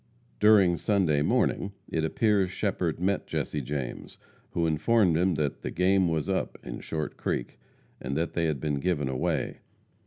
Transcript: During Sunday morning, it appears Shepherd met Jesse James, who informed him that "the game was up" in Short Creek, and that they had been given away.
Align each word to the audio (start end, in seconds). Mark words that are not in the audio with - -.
During 0.39 0.77
Sunday 0.77 1.21
morning, 1.21 1.73
it 1.87 2.03
appears 2.03 2.49
Shepherd 2.49 2.99
met 2.99 3.27
Jesse 3.27 3.61
James, 3.61 4.17
who 4.49 4.65
informed 4.65 5.15
him 5.15 5.35
that 5.35 5.61
"the 5.61 5.69
game 5.69 6.07
was 6.07 6.27
up" 6.27 6.57
in 6.63 6.79
Short 6.79 7.17
Creek, 7.17 7.59
and 8.01 8.17
that 8.17 8.33
they 8.33 8.45
had 8.45 8.59
been 8.59 8.79
given 8.79 9.07
away. 9.07 9.59